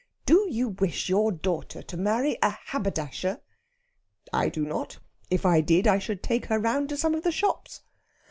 "Do 0.25 0.47
you 0.49 0.69
wish 0.69 1.09
your 1.09 1.31
daughter 1.31 1.83
to 1.83 1.95
marry 1.95 2.35
a 2.41 2.49
haberdasher?" 2.49 3.39
"I 4.33 4.49
do 4.49 4.65
not. 4.65 4.97
If 5.29 5.45
I 5.45 5.61
did, 5.61 5.85
I 5.85 5.99
should 5.99 6.23
take 6.23 6.47
her 6.47 6.57
round 6.57 6.89
to 6.89 6.97
some 6.97 7.13
of 7.13 7.21
the 7.23 7.31
shops." 7.31 7.83